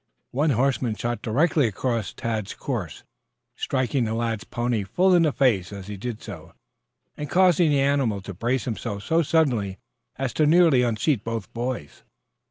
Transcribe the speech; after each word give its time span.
One 0.31 0.49
horseman 0.49 0.95
shot 0.95 1.21
directly 1.21 1.67
across 1.67 2.11
Tad's 2.11 2.55
course, 2.55 3.03
striking 3.55 4.05
the 4.05 4.15
lad's 4.15 4.43
pony 4.43 4.83
full 4.83 5.13
in 5.13 5.21
the 5.21 5.31
face 5.31 5.71
as 5.71 5.85
he 5.85 5.95
did 5.95 6.23
so, 6.23 6.55
and 7.15 7.29
causing 7.29 7.69
the 7.69 7.81
animal 7.81 8.19
to 8.21 8.33
brace 8.33 8.65
himself 8.65 9.03
so 9.03 9.21
suddenly 9.21 9.77
as 10.15 10.33
to 10.33 10.47
nearly 10.47 10.81
unseat 10.81 11.23
both 11.23 11.53
boys. 11.53 12.01